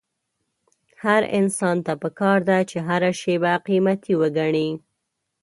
هر 1.03 1.21
انسان 1.39 1.77
ته 1.85 1.93
پکار 2.03 2.39
ده 2.49 2.57
چې 2.69 2.77
هره 2.87 3.11
شېبه 3.21 3.53
قيمتي 3.67 4.13
وګڼي. 4.21 4.69